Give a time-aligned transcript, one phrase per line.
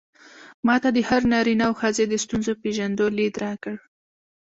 [0.67, 3.75] ما ته د هر نارينه او ښځې د ستونزو د پېژندو ليد راکړ.